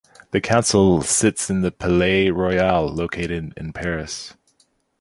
[0.31, 4.33] The Council sits in the Palais Royal located in Paris.